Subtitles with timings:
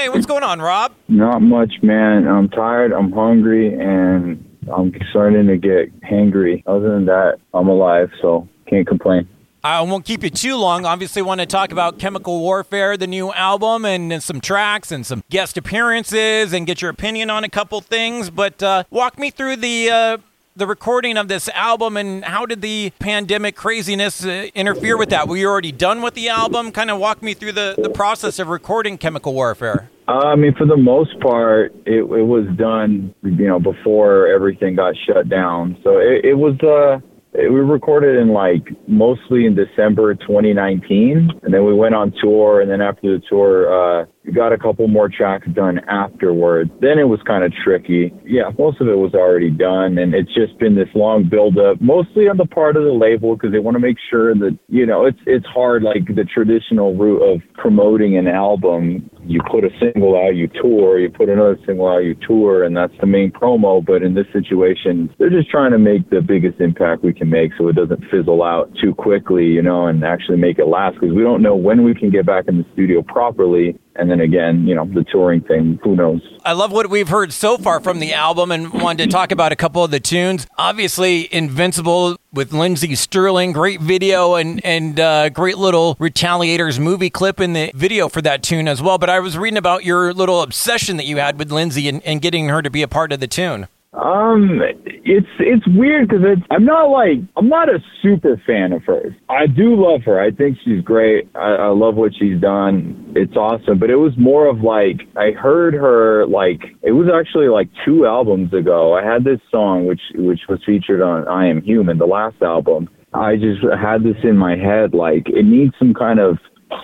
[0.00, 0.94] Hey, what's going on, Rob?
[1.08, 2.26] Not much, man.
[2.26, 2.90] I'm tired.
[2.90, 4.42] I'm hungry, and
[4.74, 6.62] I'm starting to get hangry.
[6.66, 9.28] Other than that, I'm alive, so can't complain.
[9.62, 10.86] I won't keep you too long.
[10.86, 15.04] Obviously, want to talk about Chemical Warfare, the new album, and, and some tracks and
[15.04, 18.30] some guest appearances, and get your opinion on a couple things.
[18.30, 20.16] But uh, walk me through the uh,
[20.56, 25.28] the recording of this album, and how did the pandemic craziness uh, interfere with that?
[25.28, 26.72] Were you already done with the album?
[26.72, 29.90] Kind of walk me through the, the process of recording Chemical Warfare.
[30.08, 34.74] Uh, I mean, for the most part, it, it was done, you know, before everything
[34.74, 35.78] got shut down.
[35.84, 36.98] So it, it was, uh,
[37.32, 42.60] it, we recorded in like mostly in December 2019, and then we went on tour.
[42.60, 46.70] And then after the tour, uh, got a couple more tracks done afterwards.
[46.80, 48.12] Then it was kind of tricky.
[48.24, 52.28] Yeah, most of it was already done, and it's just been this long buildup, mostly
[52.28, 55.06] on the part of the label because they want to make sure that you know
[55.06, 59.10] it's it's hard like the traditional route of promoting an album.
[59.24, 62.76] You put a single out, you tour, you put another single out, you tour, and
[62.76, 63.84] that's the main promo.
[63.84, 67.52] But in this situation, they're just trying to make the biggest impact we can make
[67.58, 71.14] so it doesn't fizzle out too quickly, you know, and actually make it last because
[71.14, 74.66] we don't know when we can get back in the studio properly and then again,
[74.66, 76.22] you know, the touring thing, who knows?
[76.44, 79.52] I love what we've heard so far from the album and wanted to talk about
[79.52, 80.46] a couple of the tunes.
[80.56, 87.40] Obviously, Invincible with Lindsey Stirling, great video and, and uh, great little Retaliators movie clip
[87.40, 88.98] in the video for that tune as well.
[88.98, 92.22] But I was reading about your little obsession that you had with Lindsey and, and
[92.22, 93.68] getting her to be a part of the tune.
[93.92, 98.84] Um, it's it's weird because it's I'm not like I'm not a super fan of
[98.84, 99.12] hers.
[99.28, 100.20] I do love her.
[100.20, 101.28] I think she's great.
[101.34, 103.12] I, I love what she's done.
[103.16, 103.80] It's awesome.
[103.80, 108.06] But it was more of like I heard her like it was actually like two
[108.06, 108.94] albums ago.
[108.94, 112.88] I had this song which which was featured on I Am Human, the last album.
[113.12, 116.38] I just had this in my head like it needs some kind of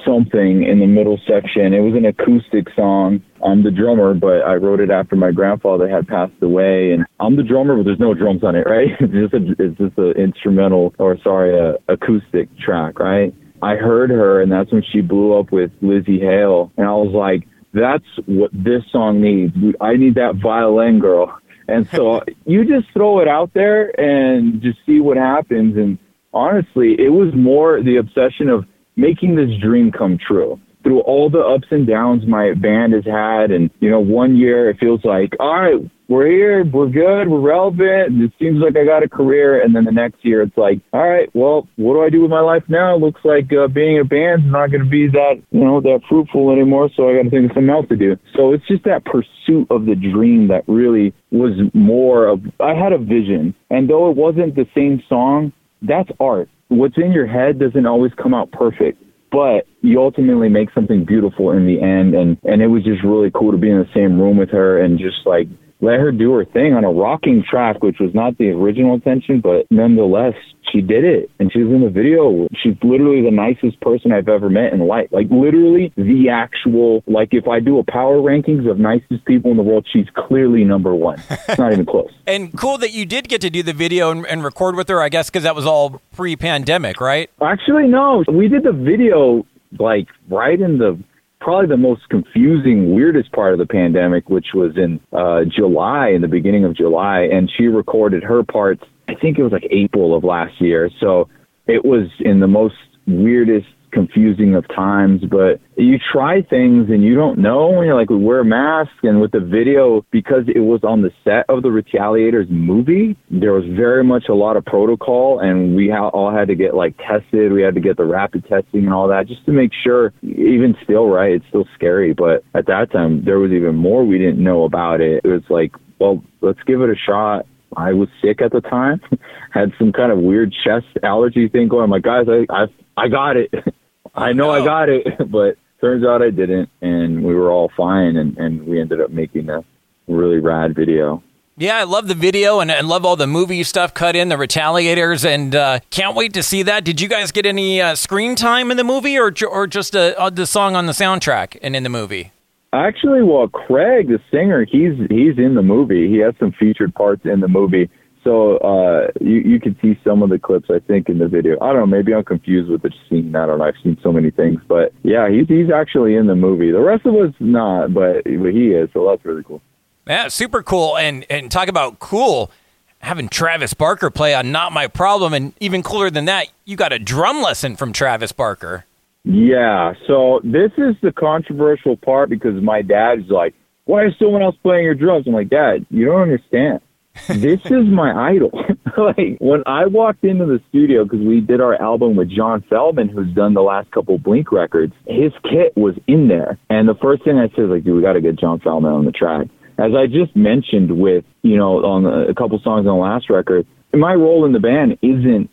[0.05, 1.75] something in the middle section.
[1.75, 3.23] It was an acoustic song.
[3.45, 7.37] I'm the drummer, but I wrote it after my grandfather had passed away, and I'm
[7.37, 8.89] the drummer, but there's no drums on it, right?
[9.01, 13.34] It's just a, it's just an instrumental, or sorry, a acoustic track, right?
[13.62, 17.12] I heard her, and that's when she blew up with Lzzy Hale, and I was
[17.15, 19.55] like, that's what this song needs.
[19.81, 21.38] I need that violin girl.
[21.69, 25.77] And so you just throw it out there and just see what happens.
[25.77, 25.99] And
[26.32, 28.65] honestly, it was more the obsession of
[28.97, 33.51] making this dream come true through all the ups and downs my band has had.
[33.51, 37.41] And, you know, one year it feels like, all right, we're here, we're good, we're
[37.41, 39.61] relevant, it seems like I got a career.
[39.61, 42.31] And then the next year it's like, all right, well, what do I do with
[42.31, 42.95] my life now?
[42.95, 46.03] It looks like uh, being a band's not going to be that, you know, that
[46.09, 46.89] fruitful anymore.
[46.97, 48.17] So I got to think of something else to do.
[48.37, 52.93] So it's just that pursuit of the dream that really was more of, I had
[52.93, 53.56] a vision.
[53.71, 55.53] And though it wasn't the same song,
[55.83, 60.69] that's art what's in your head doesn't always come out perfect, but you ultimately make
[60.75, 62.15] something beautiful in the end.
[62.15, 64.82] And, and it was just really cool to be in the same room with her
[64.82, 65.49] and just like
[65.81, 69.41] let her do her thing on a rocking track, which was not the original intention,
[69.41, 70.34] but nonetheless,
[70.72, 71.31] she did it.
[71.38, 72.48] And she was in the video.
[72.62, 75.09] She's literally the nicest person I've ever met in life.
[75.12, 79.56] Like literally the actual, like if I do a power rankings of nicest people in
[79.56, 81.22] the world, she's clearly number one.
[81.31, 82.10] It's not even close.
[82.26, 85.03] and cool that you did get to do the video and, and record with her,
[85.03, 87.31] I guess, because that was all pre pandemic, right?
[87.43, 88.25] Actually, no.
[88.28, 89.47] We did the video
[89.78, 90.98] like right in the
[91.47, 96.21] probably the most confusing, weirdest part of the pandemic, which was in uh, July, in
[96.21, 98.83] the beginning of July, and she recorded her parts.
[99.07, 100.91] I think it was like April of last year.
[100.99, 101.29] So
[101.69, 102.75] it was in the most
[103.06, 107.81] weirdest confusing of times, but you try things and you don't know.
[107.81, 108.91] You're like, we wear a mask.
[109.03, 113.55] And with the video, because it was on the set of the Retaliators movie, there
[113.55, 116.95] was very much a lot of protocol and we ha- all had to get like
[116.99, 117.53] tested.
[117.53, 120.77] We had to get the rapid testing and all that just to make sure, even
[120.85, 121.33] still, right?
[121.33, 122.12] It's still scary.
[122.12, 125.23] But at that time, there was even more we didn't know about it.
[125.25, 127.47] It was like, well, let's give it a shot.
[127.75, 129.01] I was sick at the time,
[129.53, 131.85] had some kind of weird chest allergy thing going.
[131.85, 133.53] I'm like, guys, I, I, I got it.
[134.16, 138.16] I know I got it, but turns out I didn't, and we were all fine,
[138.16, 139.64] and, and we ended up making a
[140.08, 141.23] really rad video.
[141.58, 144.37] Yeah, I love the video and, and love all the movie stuff cut in, the
[144.37, 146.85] Retaliators, and uh, can't wait to see that.
[146.85, 150.14] Did you guys get any uh, screen time in the movie, or or just uh,
[150.19, 152.32] uh, the song on the soundtrack and in the movie?
[152.75, 156.08] Actually, well, Craig, the singer, he's he's in the movie.
[156.11, 157.88] He has some featured parts in the movie.
[158.26, 161.56] So uh, you you can see some of the clips I think in the video.
[161.61, 163.37] I don't know, maybe I'm confused with the scene.
[163.37, 163.64] I don't know.
[163.64, 166.73] I've seen so many things, but yeah, he's he's actually in the movie.
[166.73, 168.90] The rest of us not, but but he is.
[168.93, 169.62] So that's really cool.
[170.08, 170.96] Yeah, super cool.
[170.96, 172.50] And and talk about cool.
[172.99, 176.93] Having Travis Barker play on "Not My Problem," and even cooler than that, you got
[176.93, 178.87] a drum lesson from Travis Barker.
[179.22, 179.94] Yeah.
[180.08, 184.82] So this is the controversial part because my dad's like, "Why is someone else playing
[184.82, 186.81] your drums?" I'm like, "Dad, you don't understand.
[187.29, 188.51] This is my idol.
[188.97, 193.11] like when I walked into the studio because we did our album with John Feldmann,
[193.11, 194.93] who's done the last couple Blink records.
[195.07, 198.15] His kit was in there, and the first thing I said like, "Dude, we got
[198.15, 199.49] to get John Feldmann on the track."
[199.79, 203.67] As I just mentioned with you know on a couple songs on the last record,
[203.93, 205.51] my role in the band isn't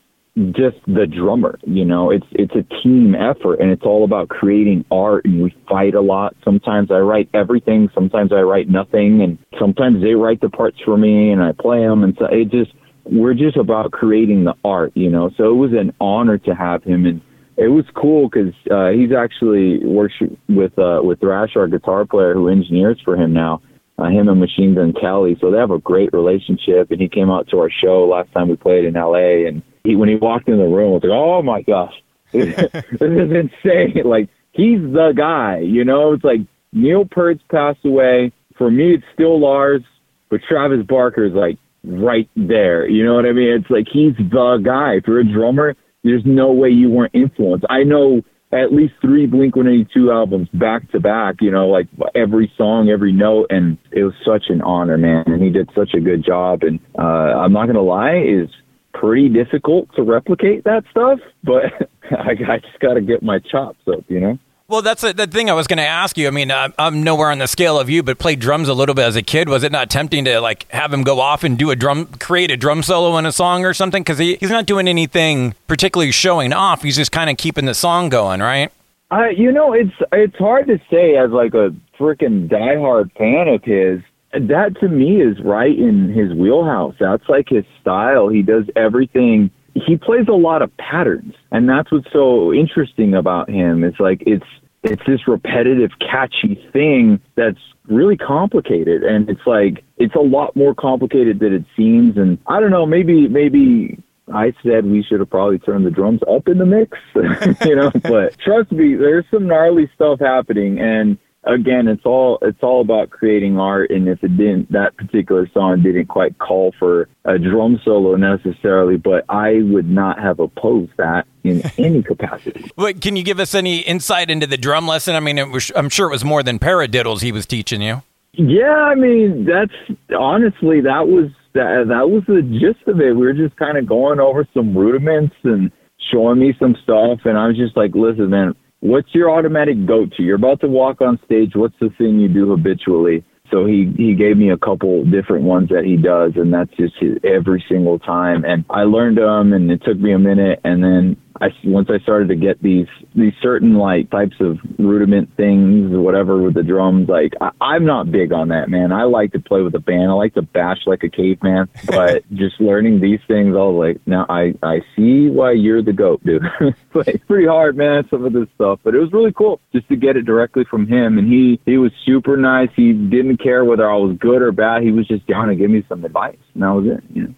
[0.51, 2.09] just the drummer you know?
[2.09, 6.01] It's it's a team effort and it's all about creating art and we fight a
[6.01, 6.35] lot.
[6.43, 10.97] Sometimes i write everything sometimes i write nothing and sometimes they write the parts for
[10.97, 12.71] me and i play them and so it just
[13.05, 15.29] we're just about creating the art you know?
[15.37, 17.21] So it was an honor to have him and
[17.55, 20.15] it was cool because uh he's actually works
[20.49, 23.61] with uh with thrash our guitar player who engineers for him now
[23.97, 25.37] uh, him and Machine Gun Kelly.
[25.39, 26.91] So they have a great relationship.
[26.91, 29.47] And he came out to our show last time we played in LA.
[29.47, 31.93] And he, when he walked in the room, I was like, oh my gosh,
[32.31, 34.01] this is insane.
[34.05, 36.13] Like, he's the guy, you know?
[36.13, 36.41] It's like
[36.71, 38.31] Neil Peart passed away.
[38.57, 39.81] For me, it's still Lars,
[40.29, 42.87] but Travis Barker is like right there.
[42.87, 43.49] You know what I mean?
[43.49, 44.95] It's like he's the guy.
[44.95, 47.65] If you're a drummer, there's no way you weren't influenced.
[47.69, 48.21] I know
[48.53, 53.11] at least three Blink 182 albums back to back, you know, like every song, every
[53.11, 53.47] note.
[53.49, 55.23] And it was such an honor, man.
[55.25, 56.63] And he did such a good job.
[56.63, 58.49] And uh, I'm not going to lie, is
[58.93, 61.63] pretty difficult to replicate that stuff, but
[62.11, 64.37] I, I just got to get my chops up, you know?
[64.69, 66.25] Well, that's the thing I was going to ask you.
[66.25, 68.95] I mean, I'm, I'm nowhere on the scale of you, but played drums a little
[68.95, 69.49] bit as a kid.
[69.49, 72.49] Was it not tempting to like have him go off and do a drum, create
[72.49, 74.03] a drum solo in a song or something?
[74.03, 76.81] Because he, he's not doing anything particularly showing off.
[76.81, 78.71] He's just kind of keeping the song going, right?
[79.11, 83.63] Uh, you know, it's it's hard to say as like a freaking diehard fan of
[83.63, 84.01] his.
[84.31, 86.95] That to me is right in his wheelhouse.
[86.99, 88.29] That's like his style.
[88.29, 93.49] He does everything he plays a lot of patterns and that's what's so interesting about
[93.49, 93.83] him.
[93.83, 94.45] It's like it's
[94.83, 100.75] it's this repetitive catchy thing that's really complicated and it's like it's a lot more
[100.75, 102.17] complicated than it seems.
[102.17, 106.21] And i don't know maybe maybe I said we should have probably turned the drums
[106.29, 106.97] up in the mix,
[107.65, 112.61] you know, but trust me, there's some gnarly stuff happening and again, it's all it's
[112.61, 113.91] all about creating art.
[113.91, 118.97] And if it didn't, that particular song didn't quite call for a drum solo necessarily,
[118.97, 122.71] but I would not have opposed that in any capacity.
[122.75, 125.15] But can you give us any insight into the drum lesson?
[125.15, 128.01] I mean, was, I'm sure it was more than paradiddles he was teaching you.
[128.33, 133.13] Yeah, I mean, that's honestly that was that that was the gist of it.
[133.13, 135.71] We were just kind of going over some rudiments and
[136.11, 140.21] showing me some stuff, and I was just like, "Listen, man, what's your automatic go-to?
[140.21, 141.51] You're about to walk on stage.
[141.55, 143.23] What's the thing you do habitually?
[143.49, 146.95] So he he gave me a couple different ones that he does, and that's just
[146.99, 148.43] his, every single time.
[148.45, 151.99] And I learned them, and it took me a minute, and then I once I
[151.99, 156.63] started to get these these certain like types of rudiment things or whatever with the
[156.63, 158.91] drums, like I, I'm not big on that, man.
[158.91, 160.11] I like to play with a band.
[160.11, 164.07] I like to bash like a caveman, but just learning these things, I was like,
[164.07, 166.43] now I I see why you're the goat, dude.
[166.95, 168.07] it's pretty hard, man.
[168.09, 170.87] Some of this stuff, but it was really cool just to get it directly from
[170.87, 172.69] him, and he he was super nice.
[172.75, 174.83] He didn't care whether I was good or bad.
[174.83, 177.03] He was just down to give me some advice, and that was it.
[177.13, 177.33] You know.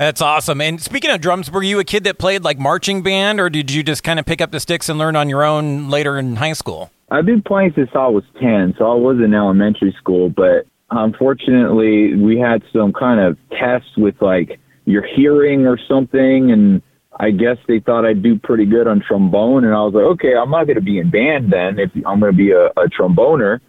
[0.00, 0.62] That's awesome.
[0.62, 3.70] And speaking of drums, were you a kid that played like marching band, or did
[3.70, 6.36] you just kind of pick up the sticks and learn on your own later in
[6.36, 6.90] high school?
[7.10, 12.16] I've been playing since I was 10, so I was in elementary school, but unfortunately,
[12.16, 16.80] we had some kind of tests with like your hearing or something, and
[17.18, 20.34] I guess they thought I'd do pretty good on trombone, and I was like, okay,
[20.34, 22.88] I'm not going to be in band then if I'm going to be a, a
[22.88, 23.60] tromboner.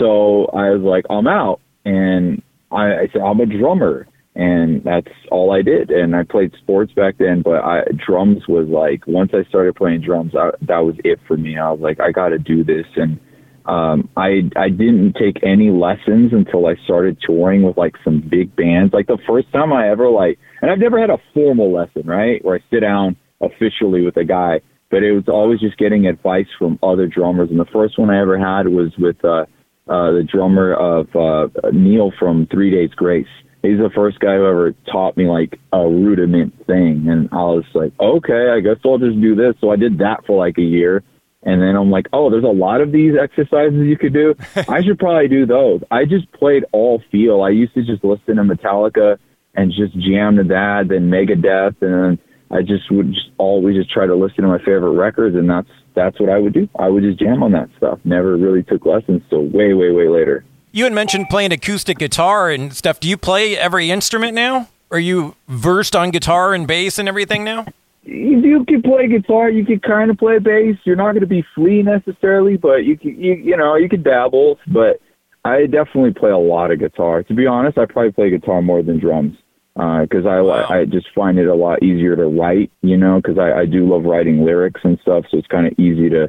[0.00, 5.08] So I was like, I'm out, and I, I said I'm a drummer and that's
[5.30, 5.90] all I did.
[5.90, 10.02] And I played sports back then, but I, drums was like once I started playing
[10.02, 11.58] drums, I, that was it for me.
[11.58, 13.18] I was like, I got to do this, and
[13.64, 18.54] um, I I didn't take any lessons until I started touring with like some big
[18.54, 18.92] bands.
[18.92, 22.44] Like the first time I ever like, and I've never had a formal lesson, right,
[22.44, 24.60] where I sit down officially with a guy.
[24.90, 27.50] But it was always just getting advice from other drummers.
[27.50, 29.46] And the first one I ever had was with uh,
[29.88, 33.26] uh, the drummer of uh, Neil from Three Days Grace
[33.62, 37.06] he's the first guy who ever taught me like a rudiment thing.
[37.08, 39.54] And I was like, okay, I guess I'll just do this.
[39.60, 41.02] So I did that for like a year.
[41.42, 44.34] And then I'm like, oh, there's a lot of these exercises you could do.
[44.68, 45.80] I should probably do those.
[45.90, 47.42] I just played all feel.
[47.42, 49.18] I used to just listen to Metallica
[49.54, 52.18] and just jam to that, then Megadeth, and then
[52.50, 55.68] I just would just always just try to listen to my favorite records, and that's
[55.94, 56.68] that's what I would do.
[56.78, 57.98] I would just jam on that stuff.
[58.04, 60.44] Never really took lessons till way, way, way later.
[60.76, 63.00] You had mentioned playing acoustic guitar and stuff.
[63.00, 64.68] Do you play every instrument now?
[64.90, 67.64] Are you versed on guitar and bass and everything now?
[68.02, 70.76] you, can play guitar, you can kind of play bass.
[70.84, 74.02] You're not going to be Flea necessarily, but you can, you, you know, you can
[74.02, 74.58] dabble.
[74.66, 75.00] But
[75.46, 77.22] I definitely play a lot of guitar.
[77.22, 79.38] To be honest, I probably play guitar more than drums
[79.76, 80.66] because uh, I wow.
[80.70, 83.86] I just find it a lot easier to write, you know, because I, I do
[83.86, 86.28] love writing lyrics and stuff, so it's kind of easy to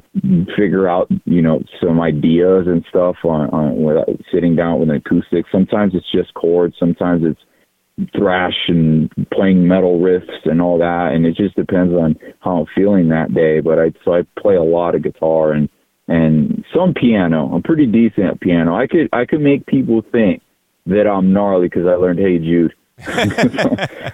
[0.57, 4.97] figure out, you know, some ideas and stuff on, on without sitting down with an
[4.97, 5.45] acoustic.
[5.49, 7.39] Sometimes it's just chords, sometimes it's
[8.17, 12.65] thrash and playing metal riffs and all that, and it just depends on how I'm
[12.75, 13.61] feeling that day.
[13.61, 15.69] But I so I play a lot of guitar and
[16.09, 17.49] and some piano.
[17.53, 18.75] I'm pretty decent at piano.
[18.75, 20.41] I could I could make people think
[20.85, 22.73] that I'm gnarly because I learned Hey Jude.
[23.05, 24.11] but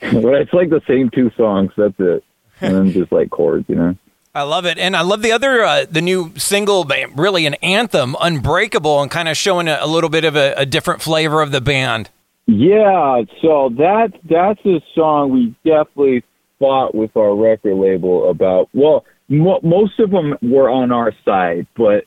[0.00, 1.72] it's like the same two songs.
[1.76, 2.24] That's it,
[2.60, 3.96] and then just like chords, you know.
[4.34, 8.14] I love it, and I love the other, uh, the new single, really an anthem,
[8.20, 11.50] "Unbreakable," and kind of showing a, a little bit of a, a different flavor of
[11.50, 12.10] the band.
[12.46, 16.22] Yeah, so that that's a song we definitely
[16.58, 18.68] fought with our record label about.
[18.72, 22.04] Well, mo- most of them were on our side, but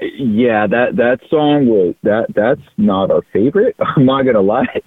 [0.00, 3.76] yeah, that that song was that that's not our favorite.
[3.96, 4.82] I'm not gonna lie.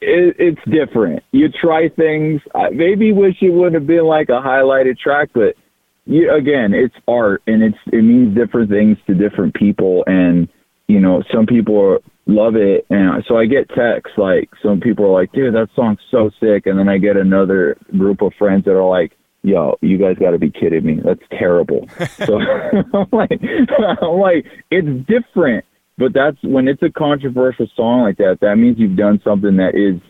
[0.00, 1.22] It, it's different.
[1.32, 2.40] You try things.
[2.54, 5.54] I maybe wish it would have been like a highlighted track, but
[6.04, 10.48] you, again, it's art and it's it means different things to different people, and
[10.88, 12.86] you know, some people are, love it.
[12.90, 16.66] And so I get texts like some people are like, dude, that song's so sick.
[16.66, 19.12] And then I get another group of friends that are like,
[19.42, 21.00] yo, you guys got to be kidding me.
[21.04, 21.88] That's terrible.
[22.24, 22.38] so
[22.94, 23.40] I'm like,
[24.02, 25.64] I'm like, it's different.
[25.98, 29.74] But that's when it's a controversial song like that, that means you've done something that
[29.74, 30.00] is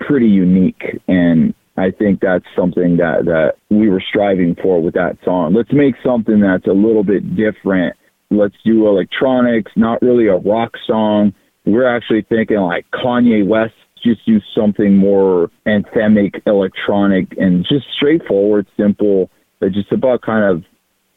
[0.00, 0.82] pretty unique.
[1.08, 5.54] And I think that's something that, that we were striving for with that song.
[5.54, 7.96] Let's make something that's a little bit different.
[8.30, 11.32] Let's do electronics, not really a rock song
[11.66, 18.66] we're actually thinking like Kanye West just do something more anthemic, electronic, and just straightforward,
[18.76, 19.30] simple.
[19.60, 20.64] But just about kind of,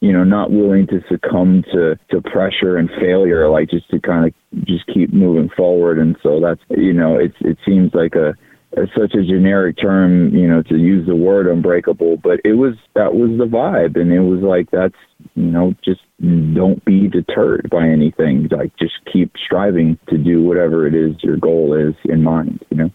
[0.04, 4.28] you know, not willing to succumb to to pressure and failure, like just to kind
[4.28, 5.98] of just keep moving forward.
[5.98, 8.36] And so that's, you know, it's it seems like a
[9.00, 13.14] such a generic term, you know, to use the word unbreakable, but it was that
[13.14, 15.00] was the vibe, and it was like that's
[15.36, 20.86] you know just don't be deterred by anything, like just keep striving to do whatever
[20.86, 22.90] it is your goal is in mind, you know.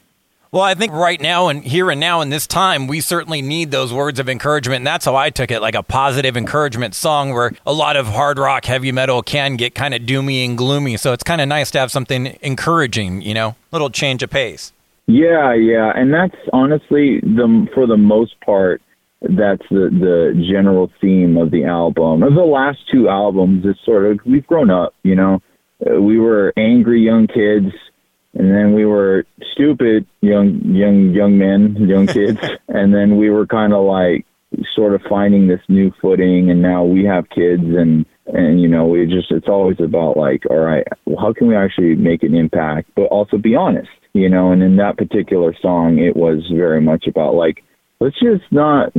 [0.51, 3.71] Well, I think right now and here and now in this time, we certainly need
[3.71, 4.79] those words of encouragement.
[4.79, 8.07] And that's how I took it like a positive encouragement song where a lot of
[8.07, 10.97] hard rock, heavy metal can get kind of doomy and gloomy.
[10.97, 14.73] So it's kind of nice to have something encouraging, you know, little change of pace.
[15.07, 18.83] Yeah, yeah, and that's honestly the for the most part
[19.23, 22.23] that's the the general theme of the album.
[22.23, 25.41] Of the last two albums, is sort of we've grown up, you know.
[25.85, 27.73] Uh, we were angry young kids,
[28.39, 33.47] and then we were stupid young young young men, young kids, and then we were
[33.47, 34.25] kind of like
[34.75, 38.87] sort of finding this new footing, and now we have kids and and you know
[38.87, 42.35] we just it's always about like all right well, how can we actually make an
[42.35, 46.81] impact but also be honest you know, and in that particular song, it was very
[46.81, 47.63] much about like,
[48.01, 48.93] let's just not,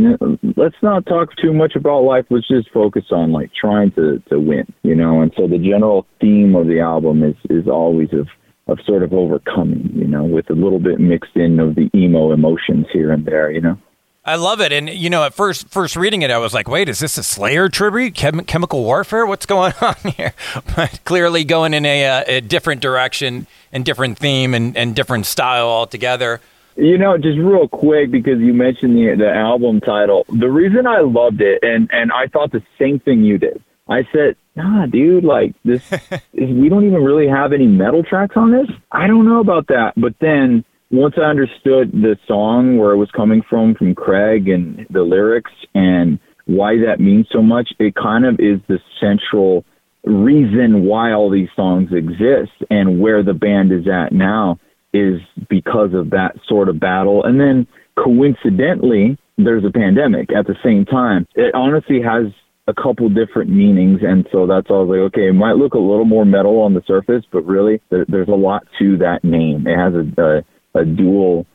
[0.55, 2.25] let's not talk too much about life.
[2.29, 5.22] Let's just focus on like trying to, to win, you know?
[5.22, 8.27] And so the general theme of the album is, is always of,
[8.70, 12.32] of sort of overcoming, you know, with a little bit mixed in of the emo
[12.32, 13.78] emotions here and there, you know?
[14.26, 16.88] I love it, and you know, at first first reading it, I was like, "Wait,
[16.88, 18.14] is this a Slayer tribute?
[18.14, 19.26] Chem- chemical warfare?
[19.26, 20.34] What's going on here?"
[20.76, 25.26] But clearly, going in a, uh, a different direction and different theme and, and different
[25.26, 26.42] style altogether.
[26.76, 30.26] You know, just real quick because you mentioned the the album title.
[30.30, 33.64] The reason I loved it, and and I thought the same thing you did.
[33.88, 35.91] I said, "Nah, dude, like this,
[36.34, 38.68] is, we don't even really have any metal tracks on this.
[38.91, 43.12] I don't know about that." But then once I understood the song where it was
[43.12, 48.25] coming from from Craig and the lyrics and why that means so much, it kind
[48.25, 49.63] of is the central
[50.03, 54.60] reason why all these songs exist and where the band is at now
[54.94, 57.24] is because of that sort of battle.
[57.24, 61.27] And then coincidentally, there's a pandemic at the same time.
[61.36, 62.34] It honestly has
[62.70, 65.74] a couple different meanings, and so that's all I was like, okay, it might look
[65.74, 69.24] a little more metal on the surface, but really, there, there's a lot to that
[69.24, 69.66] name.
[69.68, 70.44] It has a, a
[70.76, 71.46] a dual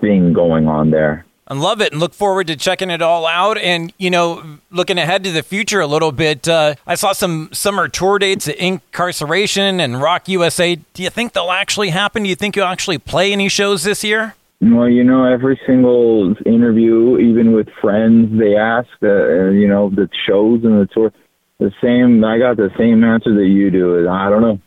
[0.00, 1.24] thing going on there.
[1.48, 3.58] I love it and look forward to checking it all out.
[3.58, 7.50] And, you know, looking ahead to the future a little bit, uh, I saw some
[7.52, 10.76] summer tour dates at Inkcarceration and Rock USA.
[10.76, 12.22] Do you think they'll actually happen?
[12.22, 14.34] Do you think you'll actually play any shows this year?
[14.62, 20.08] Well, you know, every single interview, even with friends, they ask, uh, you know, the
[20.26, 21.12] shows and the tour.
[21.58, 23.98] The same, I got the same answer that you do.
[24.00, 24.60] Is I don't know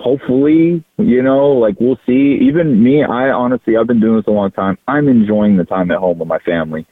[0.00, 2.38] hopefully, you know, like we'll see.
[2.42, 4.78] Even me, I honestly, I've been doing this a long time.
[4.88, 6.86] I'm enjoying the time at home with my family.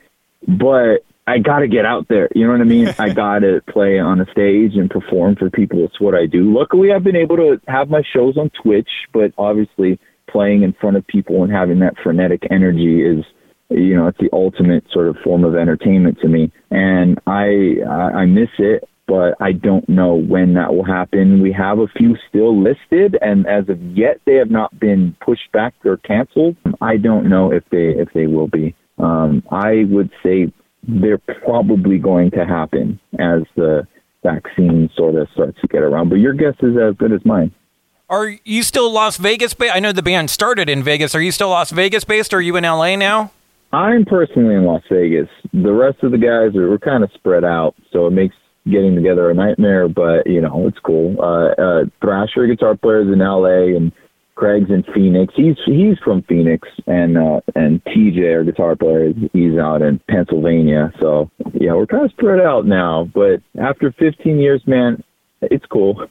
[0.46, 2.28] but I got to get out there.
[2.34, 2.88] You know what I mean?
[2.98, 5.84] I got to play on a stage and perform for people.
[5.84, 6.54] It's what I do.
[6.56, 10.96] Luckily, I've been able to have my shows on Twitch, but obviously, playing in front
[10.96, 13.24] of people and having that frenetic energy is,
[13.70, 16.52] you know, it's the ultimate sort of form of entertainment to me.
[16.70, 21.42] And I I miss it, but I don't know when that will happen.
[21.42, 25.50] We have a few still listed, and as of yet, they have not been pushed
[25.52, 26.56] back or canceled.
[26.80, 28.74] I don't know if they if they will be.
[28.98, 30.52] Um, I would say
[30.86, 33.86] they're probably going to happen as the
[34.22, 36.10] vaccine sort of starts to get around.
[36.10, 37.52] But your guess is as good as mine.
[38.10, 39.74] Are you still Las Vegas based?
[39.74, 41.14] I know the band started in Vegas.
[41.14, 42.32] Are you still Las Vegas based?
[42.32, 43.32] Or are you in LA now?
[43.70, 45.28] I'm personally in Las Vegas.
[45.52, 48.34] The rest of the guys are we're kind of spread out, so it makes
[48.64, 49.88] getting together a nightmare.
[49.88, 51.20] But you know, it's cool.
[51.20, 53.92] Uh, uh, Thrasher guitar players in LA and
[54.36, 55.34] Craig's in Phoenix.
[55.36, 60.94] He's he's from Phoenix, and uh, and TJ, our guitar player, he's out in Pennsylvania.
[60.98, 63.10] So yeah, we're kind of spread out now.
[63.12, 65.04] But after 15 years, man,
[65.42, 66.06] it's cool.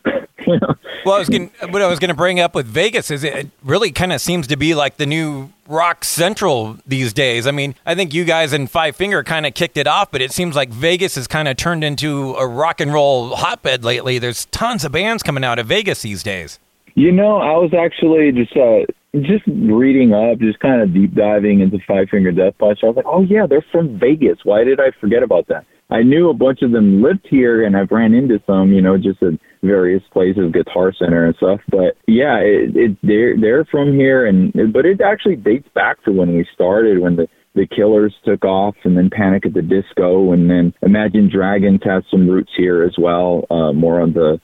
[1.06, 3.50] Well, I was gonna, what I was going to bring up with Vegas is it
[3.64, 7.46] really kind of seems to be like the new rock central these days.
[7.48, 10.22] I mean, I think you guys in Five Finger kind of kicked it off, but
[10.22, 14.20] it seems like Vegas has kind of turned into a rock and roll hotbed lately.
[14.20, 16.60] There's tons of bands coming out of Vegas these days.
[16.96, 18.86] You know, I was actually just uh,
[19.22, 22.80] just reading up, just kind of deep diving into Five Finger Death Punch.
[22.84, 24.40] I was like, oh yeah, they're from Vegas.
[24.44, 25.66] Why did I forget about that?
[25.90, 28.98] I knew a bunch of them lived here, and I've ran into some, you know,
[28.98, 31.62] just at various places, Guitar Center and stuff.
[31.70, 36.12] But yeah, it, it they're they're from here, and but it actually dates back to
[36.12, 40.32] when we started, when the the Killers took off, and then Panic at the Disco,
[40.32, 44.40] and then Imagine Dragons has some roots here as well, uh, more on the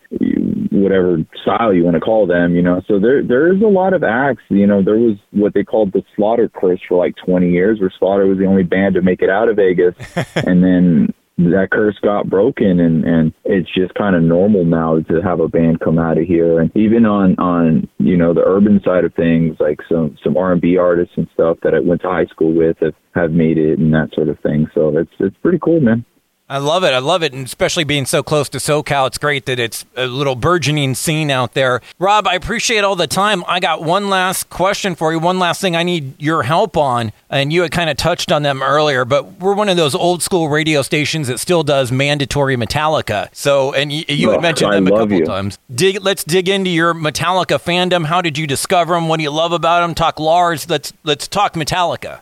[0.71, 2.81] whatever style you want to call them, you know.
[2.87, 4.43] So there there is a lot of acts.
[4.49, 7.93] You know, there was what they called the Slaughter curse for like 20 years, where
[7.99, 9.95] Slaughter was the only band to make it out of Vegas,
[10.35, 15.21] and then that curse got broken and and it's just kind of normal now to
[15.21, 16.59] have a band come out of here.
[16.59, 20.77] And even on on you know the urban side of things like some some R&B
[20.77, 23.93] artists and stuff that I went to high school with have have made it and
[23.93, 24.67] that sort of thing.
[24.75, 26.05] So it's it's pretty cool man
[26.49, 26.93] I love it.
[26.93, 27.31] I love it.
[27.31, 31.31] And especially being so close to SoCal, it's great that it's a little burgeoning scene
[31.31, 31.81] out there.
[31.99, 33.45] Rob, I appreciate all the time.
[33.47, 37.13] I got one last question for you, one last thing I need your help on.
[37.29, 40.21] And you had kind of touched on them earlier, but we're one of those old
[40.21, 43.29] school radio stations that still does mandatory Metallica.
[43.31, 45.25] So, and you, you had oh, mentioned them a couple you.
[45.25, 45.57] times.
[45.73, 48.05] Dig, let's dig into your Metallica fandom.
[48.05, 49.07] How did you discover them?
[49.07, 49.95] What do you love about them?
[49.95, 50.69] Talk Lars.
[50.69, 52.19] Let's let's talk Metallica.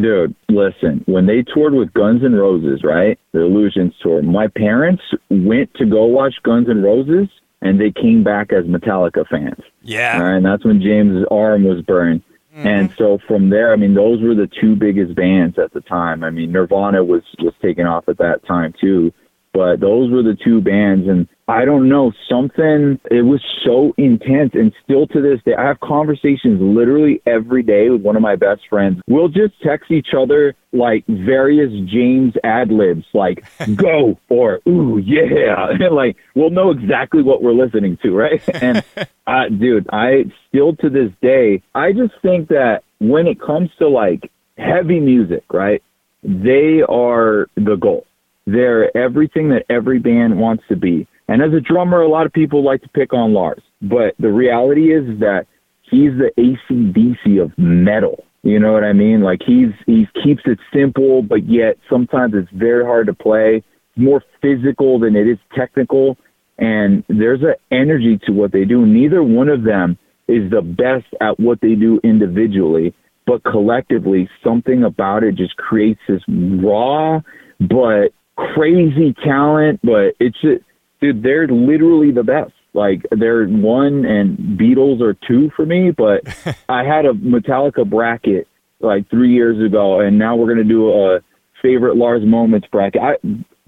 [0.00, 3.18] Dude, listen, when they toured with Guns N' Roses, right?
[3.32, 7.28] The Illusions tour, my parents went to go watch Guns N' Roses
[7.60, 9.62] and they came back as Metallica fans.
[9.82, 10.20] Yeah.
[10.20, 12.22] And that's when James' arm was burned.
[12.56, 12.66] Mm-hmm.
[12.66, 16.24] And so from there, I mean, those were the two biggest bands at the time.
[16.24, 19.12] I mean, Nirvana was was taking off at that time too,
[19.52, 21.08] but those were the two bands.
[21.08, 24.52] And I don't know, something, it was so intense.
[24.54, 28.36] And still to this day, I have conversations literally every day with one of my
[28.36, 29.02] best friends.
[29.06, 33.44] We'll just text each other like various James ad libs, like
[33.76, 35.68] go or ooh, yeah.
[35.82, 38.42] And like, we'll know exactly what we're listening to, right?
[38.62, 38.82] And
[39.26, 43.88] uh, dude, I still to this day, I just think that when it comes to
[43.88, 45.82] like heavy music, right?
[46.22, 48.06] They are the goal.
[48.46, 52.32] They're everything that every band wants to be and as a drummer, a lot of
[52.32, 55.46] people like to pick on Lars, but the reality is that
[55.82, 58.24] he's the ACDC of metal.
[58.42, 59.22] You know what I mean?
[59.22, 63.62] Like he's he keeps it simple, but yet sometimes it's very hard to play.
[63.96, 66.16] more physical than it is technical,
[66.58, 68.86] and there's an energy to what they do.
[68.86, 72.94] Neither one of them is the best at what they do individually,
[73.26, 77.20] but collectively, something about it just creates this raw
[77.60, 79.80] but crazy talent.
[79.82, 80.64] But it's just
[81.02, 82.52] dude, they're literally the best.
[82.72, 86.22] Like they're one and Beatles are two for me, but
[86.70, 88.48] I had a Metallica bracket
[88.80, 91.20] like three years ago, and now we're gonna do a
[91.60, 93.02] favorite Lars moments bracket.
[93.02, 93.16] I,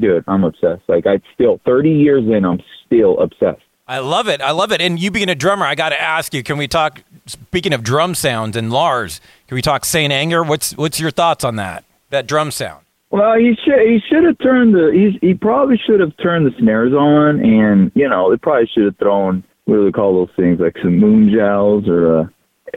[0.01, 0.83] dude, I'm obsessed.
[0.89, 3.61] Like I still 30 years in, I'm still obsessed.
[3.87, 4.41] I love it.
[4.41, 4.81] I love it.
[4.81, 7.03] And you being a drummer, I got to ask you: Can we talk?
[7.27, 10.43] Speaking of drum sounds and Lars, can we talk Saint Anger?
[10.43, 11.85] What's what's your thoughts on that?
[12.09, 12.84] That drum sound.
[13.15, 16.51] Well, he should he should have turned the he's, he probably should have turned the
[16.59, 20.35] snares on, and you know they probably should have thrown what do they call those
[20.35, 22.27] things like some moon gels or uh,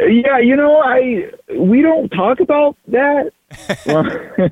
[0.05, 3.31] yeah, you know I we don't talk about that.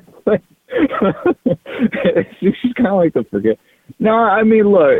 [2.40, 3.56] She's kind of like to forget.
[4.00, 4.90] No, I mean, look,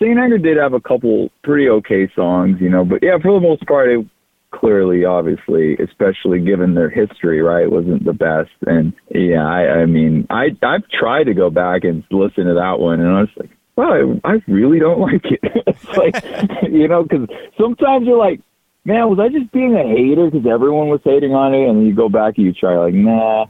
[0.00, 3.46] Saint Anger did have a couple pretty okay songs, you know, but yeah, for the
[3.46, 4.06] most part, it,
[4.52, 8.50] clearly, obviously, especially given their history, right, wasn't the best.
[8.66, 12.78] And yeah, I, I mean, I I've tried to go back and listen to that
[12.78, 15.40] one, and I was like, well, I, I really don't like it.
[15.42, 18.40] it's like, you know, because sometimes you're like,
[18.84, 21.68] man, was I just being a hater because everyone was hating on it?
[21.68, 23.46] And then you go back and you try, like, nah,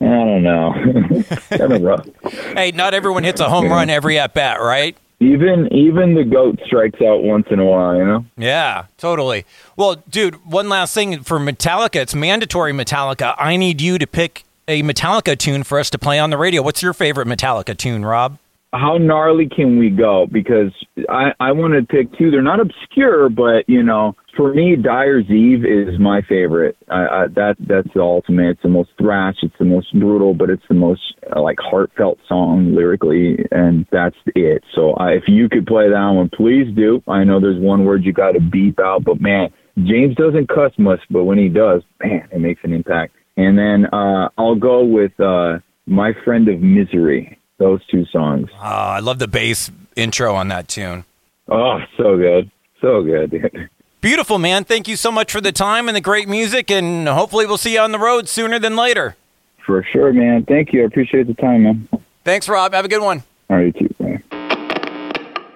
[0.00, 0.72] I don't know.
[1.50, 2.06] kind of rough.
[2.54, 4.96] Hey, not everyone hits a home run every at bat, right?
[5.18, 8.24] Even even the goat strikes out once in a while, you know.
[8.36, 9.46] Yeah, totally.
[9.74, 13.34] Well, dude, one last thing for Metallica, it's mandatory Metallica.
[13.38, 16.60] I need you to pick a Metallica tune for us to play on the radio.
[16.60, 18.38] What's your favorite Metallica tune, Rob?
[18.72, 20.26] How gnarly can we go?
[20.30, 20.72] Because
[21.08, 22.30] I, I want to pick two.
[22.30, 26.76] They're not obscure, but you know, for me, Dyer's Eve is my favorite.
[26.90, 28.50] I, I, that that's the ultimate.
[28.50, 29.36] It's the most thrash.
[29.42, 31.00] It's the most brutal, but it's the most
[31.34, 34.62] uh, like heartfelt song lyrically, and that's it.
[34.74, 37.02] So if you could play that one, please do.
[37.08, 39.48] I know there's one word you got to beep out, but man,
[39.78, 43.14] James doesn't cuss much, but when he does, man, it makes an impact.
[43.36, 48.48] And then uh, I'll go with uh, my friend of misery those two songs.
[48.54, 51.04] Oh, I love the bass intro on that tune.
[51.48, 52.50] Oh, so good.
[52.80, 53.70] So good.
[54.00, 54.64] Beautiful, man.
[54.64, 57.74] Thank you so much for the time and the great music, and hopefully we'll see
[57.74, 59.16] you on the road sooner than later.
[59.64, 60.44] For sure, man.
[60.44, 60.82] Thank you.
[60.82, 61.88] I appreciate the time, man.
[62.24, 62.72] Thanks, Rob.
[62.72, 63.24] Have a good one.
[63.50, 63.94] All right, you too.
[63.98, 64.22] Bye.